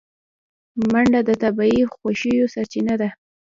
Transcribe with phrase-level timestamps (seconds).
[0.91, 3.09] منډه د طبیعي خوښیو سرچینه ده